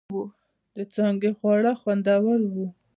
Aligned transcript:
د 0.75 0.77
څانگې 0.93 1.31
خواړه 1.37 1.71
خوندور 1.81 2.39
و. 2.53 2.55